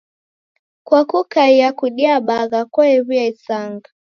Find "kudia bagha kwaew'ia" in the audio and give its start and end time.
1.79-3.23